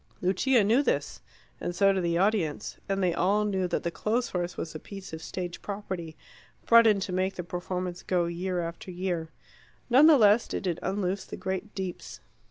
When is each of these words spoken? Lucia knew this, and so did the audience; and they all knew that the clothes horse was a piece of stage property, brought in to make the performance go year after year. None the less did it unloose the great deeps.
Lucia 0.19 0.63
knew 0.63 0.81
this, 0.81 1.21
and 1.59 1.75
so 1.75 1.93
did 1.93 2.01
the 2.03 2.17
audience; 2.17 2.77
and 2.89 3.03
they 3.03 3.13
all 3.13 3.45
knew 3.45 3.67
that 3.67 3.83
the 3.83 3.91
clothes 3.91 4.29
horse 4.31 4.57
was 4.57 4.73
a 4.73 4.79
piece 4.79 5.13
of 5.13 5.21
stage 5.21 5.61
property, 5.61 6.17
brought 6.65 6.87
in 6.87 6.99
to 6.99 7.13
make 7.13 7.35
the 7.35 7.43
performance 7.43 8.01
go 8.01 8.25
year 8.25 8.61
after 8.61 8.89
year. 8.89 9.29
None 9.91 10.07
the 10.07 10.17
less 10.17 10.47
did 10.47 10.65
it 10.65 10.79
unloose 10.81 11.25
the 11.25 11.37
great 11.37 11.75
deeps. 11.75 12.19